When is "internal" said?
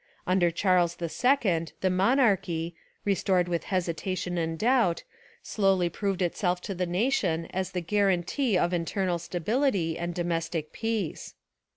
8.73-9.19